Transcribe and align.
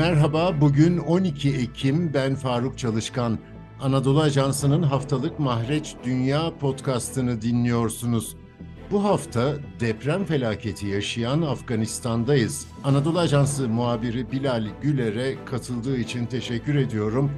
Merhaba, 0.00 0.60
bugün 0.60 0.98
12 0.98 1.50
Ekim, 1.50 2.14
ben 2.14 2.34
Faruk 2.34 2.78
Çalışkan. 2.78 3.38
Anadolu 3.80 4.20
Ajansı'nın 4.20 4.82
haftalık 4.82 5.38
Mahreç 5.38 5.94
Dünya 6.04 6.58
podcastını 6.60 7.42
dinliyorsunuz. 7.42 8.36
Bu 8.90 9.04
hafta 9.04 9.54
deprem 9.80 10.24
felaketi 10.24 10.86
yaşayan 10.86 11.42
Afganistan'dayız. 11.42 12.66
Anadolu 12.84 13.18
Ajansı 13.18 13.68
muhabiri 13.68 14.32
Bilal 14.32 14.66
Güler'e 14.82 15.44
katıldığı 15.44 15.96
için 15.96 16.26
teşekkür 16.26 16.74
ediyorum. 16.74 17.30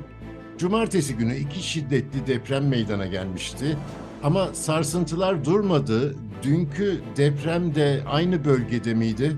Cumartesi 0.58 1.16
günü 1.16 1.36
iki 1.36 1.62
şiddetli 1.62 2.26
deprem 2.26 2.68
meydana 2.68 3.06
gelmişti. 3.06 3.76
Ama 4.22 4.54
sarsıntılar 4.54 5.44
durmadı. 5.44 6.16
Dünkü 6.42 7.00
deprem 7.16 7.74
de 7.74 8.02
aynı 8.10 8.44
bölgede 8.44 8.94
miydi? 8.94 9.36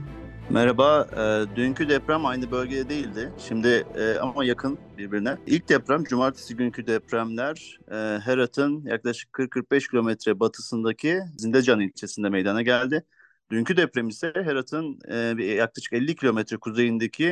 Merhaba, 0.50 1.08
e, 1.12 1.56
dünkü 1.56 1.88
deprem 1.88 2.26
aynı 2.26 2.50
bölgede 2.50 2.88
değildi. 2.88 3.32
Şimdi 3.38 3.68
e, 3.96 4.18
ama 4.18 4.44
yakın 4.44 4.78
birbirine. 4.98 5.36
İlk 5.46 5.68
deprem, 5.68 6.04
cumartesi 6.04 6.56
günkü 6.56 6.86
depremler 6.86 7.78
e, 7.90 7.94
Herat'ın 8.20 8.84
yaklaşık 8.84 9.32
40-45 9.32 9.90
kilometre 9.90 10.40
batısındaki 10.40 11.20
Zindecan 11.38 11.80
ilçesinde 11.80 12.28
meydana 12.28 12.62
geldi. 12.62 13.04
Dünkü 13.50 13.76
deprem 13.76 14.08
ise 14.08 14.32
Herat'ın 14.34 14.98
e, 15.08 15.44
yaklaşık 15.44 15.92
50 15.92 16.16
kilometre 16.16 16.56
kuzeyindeki 16.56 17.28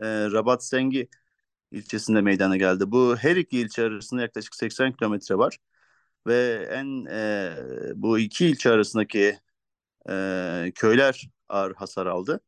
e, 0.00 0.06
Rabat 0.32 0.64
Sengi 0.64 1.08
ilçesinde 1.72 2.20
meydana 2.20 2.56
geldi. 2.56 2.84
Bu 2.86 3.16
her 3.16 3.36
iki 3.36 3.58
ilçe 3.58 3.82
arasında 3.82 4.22
yaklaşık 4.22 4.54
80 4.54 4.92
kilometre 4.92 5.38
var. 5.38 5.58
Ve 6.26 6.68
en 6.72 7.04
e, 7.06 7.52
bu 7.94 8.18
iki 8.18 8.46
ilçe 8.46 8.70
arasındaki 8.70 9.38
e, 10.10 10.72
köyler 10.74 11.28
ağır 11.52 11.74
hasar 11.74 12.06
aldı. 12.06 12.40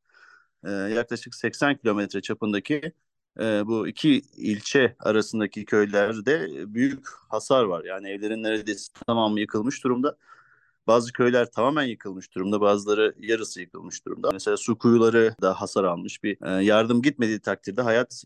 E, 0.65 0.70
yaklaşık 0.70 1.34
80 1.34 1.77
kilometre 1.77 2.23
çapındaki 2.23 2.92
e, 3.41 3.67
bu 3.67 3.89
iki 3.89 4.23
ilçe 4.37 4.97
arasındaki 5.01 5.65
köylerde 5.65 6.48
büyük 6.75 7.06
hasar 7.28 7.65
var. 7.65 7.84
Yani 7.84 8.09
evlerin 8.09 8.43
neredeyse 8.43 8.93
tamamı 9.06 9.41
yıkılmış 9.41 9.84
durumda. 9.84 10.17
Bazı 10.87 11.12
köyler 11.12 11.51
tamamen 11.51 11.84
yıkılmış 11.84 12.34
durumda, 12.34 12.61
bazıları 12.61 13.15
yarısı 13.19 13.61
yıkılmış 13.61 14.06
durumda. 14.06 14.31
Mesela 14.33 14.56
su 14.56 14.78
kuyuları 14.78 15.34
da 15.43 15.61
hasar 15.61 15.84
almış. 15.84 16.23
Bir 16.23 16.39
e, 16.47 16.65
yardım 16.65 17.03
gitmediği 17.03 17.41
takdirde 17.41 17.83
hayat 17.83 18.25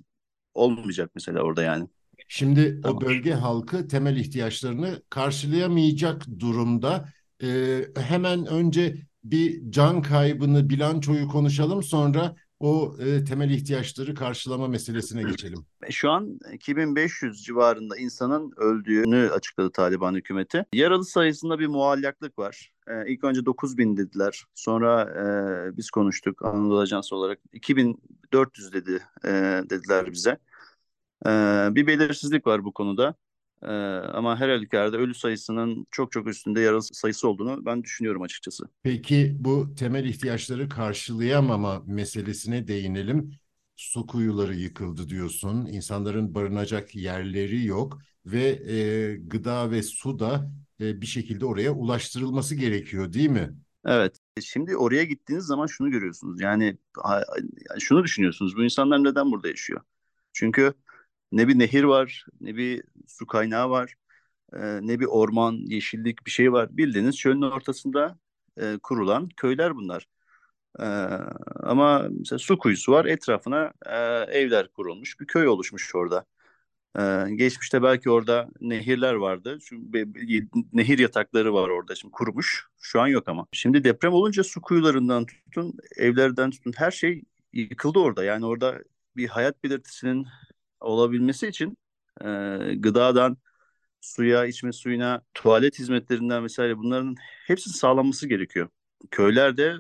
olmayacak 0.55 1.11
mesela 1.15 1.41
orada 1.41 1.63
yani. 1.63 1.89
Şimdi 2.29 2.81
tamam. 2.81 2.97
o 2.97 3.01
bölge 3.01 3.33
halkı 3.33 3.89
temel 3.89 4.17
ihtiyaçlarını 4.17 5.03
karşılayamayacak 5.11 6.27
durumda. 6.39 7.09
Ee, 7.43 7.81
hemen 7.97 8.47
önce 8.47 8.97
bir 9.25 9.71
can 9.71 10.03
kaybını, 10.03 10.71
bilançoyu 10.71 11.29
konuşalım 11.29 11.83
sonra 11.83 12.37
o 12.61 12.97
e, 13.01 13.25
temel 13.25 13.51
ihtiyaçları 13.51 14.15
karşılama 14.15 14.69
meselesine 14.69 15.23
geçelim. 15.23 15.67
Şu 15.91 16.11
an 16.11 16.39
2500 16.53 17.45
civarında 17.45 17.97
insanın 17.97 18.53
öldüğünü 18.57 19.31
açıkladı 19.31 19.73
Taliban 19.73 20.15
hükümeti. 20.15 20.65
Yaralı 20.73 21.05
sayısında 21.05 21.59
bir 21.59 21.67
muallaklık 21.67 22.39
var. 22.39 22.73
Ee, 22.89 23.13
ilk 23.13 23.25
önce 23.25 23.47
9000 23.47 23.97
dediler. 23.97 24.45
Sonra 24.55 25.03
e, 25.03 25.77
biz 25.77 25.91
konuştuk 25.91 26.45
Anadolu 26.45 26.79
Ajansı 26.79 27.17
olarak 27.17 27.39
2400 27.53 28.73
dedi 28.73 29.03
e, 29.25 29.31
dediler 29.71 30.13
bize. 30.13 30.39
E, 31.27 31.31
bir 31.71 31.87
belirsizlik 31.87 32.47
var 32.47 32.65
bu 32.65 32.73
konuda. 32.73 33.15
Ee, 33.63 33.67
ama 34.13 34.41
her 34.41 34.49
halükarda 34.49 34.97
ölü 34.97 35.15
sayısının 35.15 35.87
çok 35.91 36.13
çok 36.13 36.29
üstünde 36.29 36.61
yaralı 36.61 36.83
sayısı 36.83 37.29
olduğunu 37.29 37.65
ben 37.67 37.83
düşünüyorum 37.85 38.23
açıkçası. 38.23 38.65
Peki 38.83 39.37
bu 39.39 39.75
temel 39.75 40.05
ihtiyaçları 40.05 40.69
karşılayamama 40.69 41.83
meselesine 41.87 42.69
değinelim. 42.69 43.31
Su 43.77 44.07
kuyuları 44.07 44.55
yıkıldı 44.55 45.09
diyorsun. 45.09 45.67
İnsanların 45.67 46.35
barınacak 46.35 46.95
yerleri 46.95 47.65
yok 47.65 47.99
ve 48.27 48.43
e, 48.49 49.17
gıda 49.17 49.71
ve 49.71 49.83
su 49.83 50.19
da 50.19 50.51
e, 50.81 51.01
bir 51.01 51.07
şekilde 51.07 51.45
oraya 51.47 51.73
ulaştırılması 51.73 52.55
gerekiyor 52.55 53.13
değil 53.13 53.31
mi? 53.31 53.55
Evet. 53.87 54.17
Şimdi 54.43 54.77
oraya 54.77 55.05
gittiğiniz 55.05 55.45
zaman 55.45 55.67
şunu 55.67 55.91
görüyorsunuz. 55.91 56.41
Yani 56.41 56.79
şunu 57.79 58.05
düşünüyorsunuz. 58.05 58.57
Bu 58.57 58.65
insanlar 58.65 59.05
neden 59.05 59.33
burada 59.33 59.49
yaşıyor? 59.49 59.81
Çünkü 60.33 60.75
ne 61.33 61.49
bir 61.49 61.59
nehir 61.59 61.85
var, 61.85 62.27
ne 62.41 62.57
bir 62.57 62.83
su 63.09 63.27
kaynağı 63.27 63.71
var, 63.71 63.95
e, 64.53 64.59
ne 64.83 65.01
bir 65.01 65.07
orman, 65.07 65.55
yeşillik 65.67 66.27
bir 66.27 66.31
şey 66.31 66.53
var. 66.53 66.77
Bildiğiniz 66.77 67.17
çölün 67.17 67.43
ortasında 67.43 68.19
e, 68.61 68.79
kurulan 68.83 69.29
köyler 69.29 69.77
bunlar. 69.77 70.07
E, 70.81 70.85
ama 71.63 72.09
mesela 72.11 72.39
su 72.39 72.59
kuyusu 72.59 72.93
var, 72.93 73.05
etrafına 73.05 73.73
e, 73.87 73.97
evler 74.41 74.69
kurulmuş, 74.69 75.21
bir 75.21 75.27
köy 75.27 75.49
oluşmuş 75.49 75.95
orada. 75.95 76.27
E, 76.99 77.35
geçmişte 77.35 77.83
belki 77.83 78.11
orada 78.11 78.49
nehirler 78.61 79.15
vardı. 79.15 79.59
Çünkü 79.65 80.09
nehir 80.73 80.99
yatakları 80.99 81.55
var 81.55 81.69
orada 81.69 81.95
şimdi 81.95 82.13
kurumuş. 82.13 82.67
Şu 82.81 83.01
an 83.01 83.07
yok 83.07 83.29
ama. 83.29 83.47
Şimdi 83.53 83.85
deprem 83.85 84.13
olunca 84.13 84.45
su 84.45 84.61
kuyularından 84.61 85.27
tutun, 85.27 85.75
evlerden 85.97 86.51
tutun 86.51 86.73
her 86.77 86.91
şey 86.91 87.23
yıkıldı 87.53 87.99
orada. 87.99 88.25
Yani 88.25 88.47
orada 88.47 88.83
bir 89.17 89.29
hayat 89.29 89.65
belirtisinin 89.65 90.27
olabilmesi 90.81 91.49
için 91.49 91.79
e, 92.21 92.27
gıdadan 92.77 93.37
suya, 94.01 94.47
içme 94.47 94.73
suyuna, 94.73 95.23
tuvalet 95.35 95.79
hizmetlerinden 95.79 96.45
vesaire 96.45 96.79
bunların 96.79 97.15
hepsinin 97.47 97.75
sağlanması 97.75 98.29
gerekiyor. 98.29 98.69
Köylerde 99.11 99.77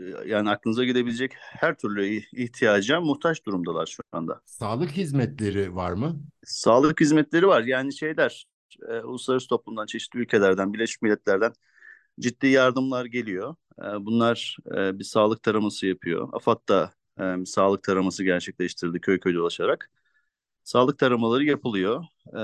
e, 0.00 0.04
yani 0.26 0.50
aklınıza 0.50 0.84
gidebilecek 0.84 1.32
her 1.38 1.78
türlü 1.78 2.06
ihtiyaca 2.32 3.00
muhtaç 3.00 3.46
durumdalar 3.46 3.86
şu 3.86 4.02
anda. 4.12 4.40
Sağlık 4.44 4.90
hizmetleri 4.90 5.74
var 5.74 5.92
mı? 5.92 6.20
Sağlık 6.44 7.00
hizmetleri 7.00 7.46
var. 7.46 7.62
Yani 7.62 7.92
şeyler 7.92 8.46
e, 8.88 9.00
uluslararası 9.00 9.48
toplumdan, 9.48 9.86
çeşitli 9.86 10.20
ülkelerden, 10.20 10.74
Birleşmiş 10.74 11.02
Milletler'den 11.02 11.52
ciddi 12.20 12.46
yardımlar 12.46 13.04
geliyor. 13.04 13.54
E, 13.78 13.84
bunlar 13.84 14.56
e, 14.76 14.98
bir 14.98 15.04
sağlık 15.04 15.42
taraması 15.42 15.86
yapıyor. 15.86 16.28
AFAD 16.32 16.68
da 16.68 16.92
e, 17.20 17.44
sağlık 17.46 17.82
taraması 17.82 18.24
gerçekleştirdi 18.24 19.00
köy 19.00 19.20
köy 19.20 19.34
dolaşarak. 19.34 19.90
Sağlık 20.66 20.98
taramaları 20.98 21.44
yapılıyor. 21.44 22.04
Ee, 22.34 22.38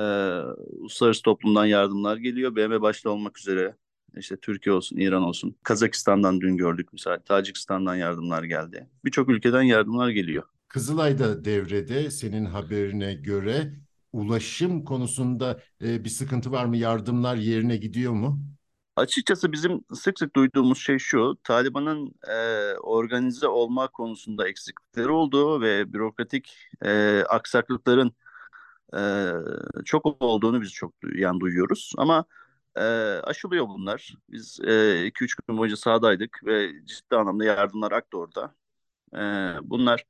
uluslararası 0.78 1.22
toplumdan 1.22 1.66
yardımlar 1.66 2.16
geliyor. 2.16 2.56
BM 2.56 2.80
başta 2.80 3.10
olmak 3.10 3.38
üzere 3.38 3.76
işte 4.16 4.36
Türkiye 4.36 4.74
olsun, 4.74 4.96
İran 4.96 5.22
olsun. 5.22 5.56
Kazakistan'dan 5.62 6.40
dün 6.40 6.56
gördük 6.56 6.88
mesela. 6.92 7.18
Tacikistan'dan 7.18 7.94
yardımlar 7.94 8.42
geldi. 8.42 8.88
Birçok 9.04 9.28
ülkeden 9.28 9.62
yardımlar 9.62 10.08
geliyor. 10.08 10.42
Kızılay'da 10.68 11.44
devrede 11.44 12.10
senin 12.10 12.44
haberine 12.44 13.14
göre 13.14 13.74
ulaşım 14.12 14.84
konusunda 14.84 15.60
e, 15.84 16.04
bir 16.04 16.08
sıkıntı 16.10 16.52
var 16.52 16.64
mı? 16.64 16.76
Yardımlar 16.76 17.36
yerine 17.36 17.76
gidiyor 17.76 18.12
mu? 18.12 18.44
Açıkçası 18.96 19.52
bizim 19.52 19.84
sık 19.94 20.18
sık 20.18 20.36
duyduğumuz 20.36 20.78
şey 20.78 20.98
şu, 20.98 21.36
Taliban'ın 21.44 22.14
e, 22.28 22.74
organize 22.78 23.48
olma 23.48 23.88
konusunda 23.88 24.48
eksiklikleri 24.48 25.10
olduğu 25.10 25.60
ve 25.60 25.92
bürokratik 25.92 26.56
e, 26.84 27.22
aksaklıkların 27.28 28.12
e, 28.96 29.32
çok 29.84 30.22
olduğunu 30.22 30.62
biz 30.62 30.72
çok 30.72 30.94
yani 31.14 31.40
duyuyoruz. 31.40 31.92
Ama 31.98 32.24
e, 32.76 32.82
aşılıyor 33.24 33.68
bunlar. 33.68 34.14
Biz 34.30 34.60
2-3 34.60 35.32
e, 35.32 35.36
gün 35.48 35.58
boyunca 35.58 35.76
sahadaydık 35.76 36.40
ve 36.44 36.86
ciddi 36.86 37.16
anlamda 37.16 37.44
yardımlar 37.44 37.92
aktı 37.92 38.18
orada. 38.18 38.54
E, 39.14 39.20
bunlar 39.70 40.04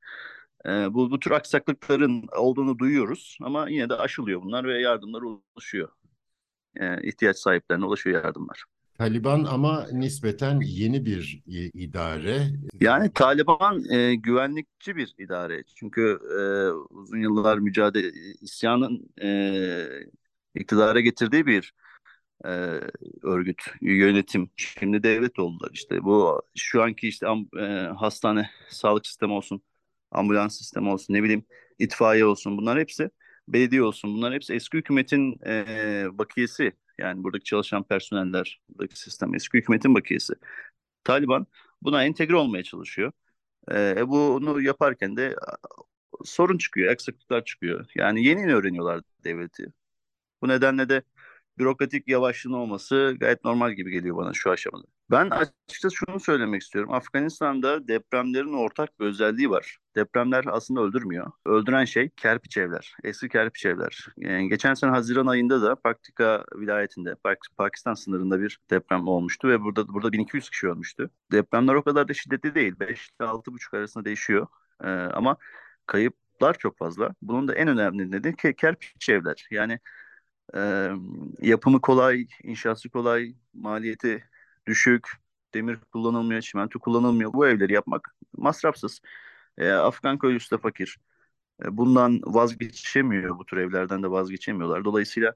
e, 0.65 0.93
bu, 0.93 1.11
bu 1.11 1.19
tür 1.19 1.31
aksaklıkların 1.31 2.27
olduğunu 2.37 2.79
duyuyoruz 2.79 3.37
ama 3.41 3.69
yine 3.69 3.89
de 3.89 3.95
aşılıyor 3.95 4.41
bunlar 4.41 4.65
ve 4.65 4.81
yardımlar 4.81 5.21
ulaşıyor. 5.21 5.89
E, 6.79 7.07
ihtiyaç 7.07 7.37
sahiplerine 7.37 7.85
ulaşıyor 7.85 8.23
yardımlar. 8.23 8.65
Taliban 8.97 9.43
ama 9.43 9.87
nispeten 9.91 10.59
yeni 10.59 11.05
bir 11.05 11.43
idare. 11.73 12.47
Yani 12.81 13.13
Taliban 13.13 13.83
e, 13.91 14.15
güvenlikçi 14.15 14.95
bir 14.95 15.15
idare. 15.17 15.63
Çünkü 15.75 16.19
e, 16.39 16.41
uzun 16.93 17.19
yıllar 17.19 17.57
mücadele, 17.57 18.11
isyanın 18.41 19.09
e, 19.21 19.85
iktidara 20.55 20.99
getirdiği 20.99 21.45
bir 21.45 21.73
e, 22.45 22.49
örgüt, 23.23 23.61
yönetim. 23.81 24.49
Şimdi 24.55 25.03
devlet 25.03 25.39
oldular 25.39 25.69
işte. 25.73 26.03
Bu 26.03 26.41
şu 26.57 26.83
anki 26.83 27.07
işte 27.07 27.27
e, 27.59 27.63
hastane, 27.97 28.49
sağlık 28.69 29.07
sistemi 29.07 29.33
olsun, 29.33 29.61
ambulans 30.11 30.57
sistemi 30.57 30.89
olsun, 30.89 31.13
ne 31.13 31.23
bileyim 31.23 31.45
itfaiye 31.79 32.25
olsun 32.25 32.57
bunlar 32.57 32.79
hepsi 32.79 33.09
belediye 33.47 33.83
olsun 33.83 34.13
bunlar 34.13 34.33
hepsi 34.33 34.53
eski 34.53 34.77
hükümetin 34.77 35.39
e, 35.45 36.05
bakiyesi 36.11 36.73
yani 36.97 37.23
buradaki 37.23 37.43
çalışan 37.43 37.83
personeller, 37.83 38.61
buradaki 38.69 38.99
sistem 38.99 39.35
eski 39.35 39.57
hükümetin 39.57 39.95
bakiyesi. 39.95 40.33
Taliban 41.03 41.47
buna 41.81 42.03
entegre 42.05 42.35
olmaya 42.35 42.63
çalışıyor. 42.63 43.11
E, 43.71 44.09
bunu 44.09 44.61
yaparken 44.61 45.17
de 45.17 45.35
sorun 46.25 46.57
çıkıyor, 46.57 46.91
eksiklikler 46.93 47.45
çıkıyor. 47.45 47.85
Yani 47.95 48.25
yeni 48.25 48.41
yeni 48.41 48.55
öğreniyorlar 48.55 49.01
devleti. 49.23 49.73
Bu 50.41 50.47
nedenle 50.47 50.89
de 50.89 51.03
bürokratik 51.57 52.07
yavaşlığın 52.07 52.53
olması 52.53 53.15
gayet 53.19 53.45
normal 53.45 53.71
gibi 53.71 53.91
geliyor 53.91 54.17
bana 54.17 54.33
şu 54.33 54.51
aşamada. 54.51 54.83
Ben 55.11 55.29
açıkçası 55.29 55.95
şunu 55.95 56.19
söylemek 56.19 56.61
istiyorum. 56.61 56.93
Afganistan'da 56.93 57.87
depremlerin 57.87 58.53
ortak 58.53 58.99
bir 58.99 59.05
özelliği 59.05 59.49
var. 59.49 59.77
Depremler 59.95 60.45
aslında 60.47 60.81
öldürmüyor. 60.81 61.31
Öldüren 61.45 61.85
şey 61.85 62.09
kerpiç 62.09 62.57
evler, 62.57 62.95
eski 63.03 63.29
kerpiç 63.29 63.65
evler. 63.65 64.07
Yani 64.17 64.49
geçen 64.49 64.73
sene 64.73 64.91
Haziran 64.91 65.27
ayında 65.27 65.61
da 65.61 65.75
Paktika 65.75 66.45
vilayetinde, 66.55 67.15
Pakistan 67.57 67.93
sınırında 67.93 68.41
bir 68.41 68.59
deprem 68.69 69.07
olmuştu 69.07 69.47
ve 69.47 69.61
burada 69.61 69.87
burada 69.87 70.11
1200 70.11 70.49
kişi 70.49 70.67
ölmüştü. 70.67 71.09
Depremler 71.31 71.73
o 71.73 71.83
kadar 71.83 72.07
da 72.07 72.13
şiddetli 72.13 72.55
değil. 72.55 72.79
5 72.79 73.09
ile 73.19 73.27
6,5 73.27 73.77
arasında 73.77 74.05
değişiyor. 74.05 74.47
Ee, 74.83 74.87
ama 74.89 75.37
kayıplar 75.85 76.57
çok 76.57 76.77
fazla. 76.77 77.15
Bunun 77.21 77.47
da 77.47 77.55
en 77.55 77.67
önemli 77.67 78.11
nedeni 78.11 78.55
kerpiç 78.55 79.09
evler. 79.09 79.47
Yani 79.51 79.79
e, 80.55 80.89
yapımı 81.41 81.81
kolay, 81.81 82.27
inşası 82.43 82.89
kolay, 82.89 83.35
maliyeti 83.53 84.23
düşük, 84.67 85.07
demir 85.53 85.77
kullanılmıyor, 85.91 86.41
çimento 86.41 86.79
kullanılmıyor. 86.79 87.33
Bu 87.33 87.47
evleri 87.47 87.73
yapmak 87.73 88.15
masrafsız. 88.37 89.01
E, 89.57 89.71
Afgan 89.71 90.17
köylüsü 90.19 90.55
de 90.55 90.57
fakir. 90.61 90.97
E, 91.65 91.77
bundan 91.77 92.21
vazgeçemiyor, 92.25 93.39
bu 93.39 93.45
tür 93.45 93.57
evlerden 93.57 94.03
de 94.03 94.11
vazgeçemiyorlar. 94.11 94.85
Dolayısıyla 94.85 95.35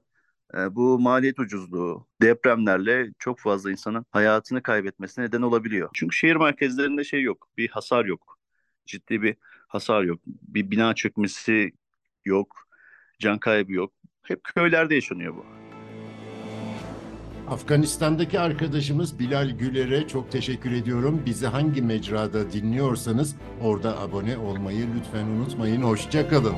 e, 0.54 0.74
bu 0.74 0.98
maliyet 0.98 1.38
ucuzluğu 1.40 2.06
depremlerle 2.22 3.10
çok 3.18 3.40
fazla 3.40 3.70
insanın 3.70 4.06
hayatını 4.10 4.62
kaybetmesine 4.62 5.24
neden 5.24 5.42
olabiliyor. 5.42 5.90
Çünkü 5.94 6.16
şehir 6.16 6.36
merkezlerinde 6.36 7.04
şey 7.04 7.22
yok, 7.22 7.48
bir 7.56 7.68
hasar 7.68 8.04
yok. 8.04 8.38
Ciddi 8.86 9.22
bir 9.22 9.36
hasar 9.68 10.02
yok. 10.02 10.20
Bir 10.26 10.70
bina 10.70 10.94
çökmesi 10.94 11.72
yok, 12.24 12.56
can 13.18 13.38
kaybı 13.38 13.72
yok. 13.72 13.92
Hep 14.28 14.44
köylerde 14.44 14.94
yaşanıyor 14.94 15.34
bu. 15.36 15.44
Afganistan'daki 17.50 18.40
arkadaşımız 18.40 19.18
Bilal 19.18 19.50
Güler'e 19.50 20.08
çok 20.08 20.32
teşekkür 20.32 20.72
ediyorum. 20.72 21.22
Bizi 21.26 21.46
hangi 21.46 21.82
mecrada 21.82 22.52
dinliyorsanız 22.52 23.36
orada 23.62 24.00
abone 24.00 24.38
olmayı 24.38 24.86
lütfen 24.96 25.26
unutmayın. 25.26 25.82
Hoşçakalın. 25.82 26.54